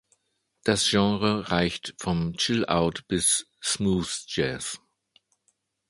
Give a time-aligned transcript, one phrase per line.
[0.63, 4.79] Das Genre reicht vom Chill Out bis Smooth Jazz.